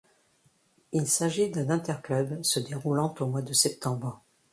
[0.93, 4.23] Il s'agit d'un interclub se déroulant au mois de septembre.